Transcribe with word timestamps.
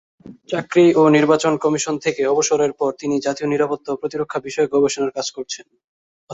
চাকরি 0.49 0.85
ও 0.95 1.13
নির্বাচন 1.15 1.53
কমিশন 1.57 1.95
থেকে 2.05 2.21
অবসরের 2.25 2.71
পর 2.79 2.91
তিনি 3.01 3.15
জাতীয় 3.25 3.47
নিরাপত্তা 3.49 3.89
ও 3.91 3.99
প্রতিরক্ষা 4.01 4.39
বিষয়ে 4.47 4.71
গবেষণার 4.73 5.15
কাজ 5.17 5.27
করছেন। 5.31 5.65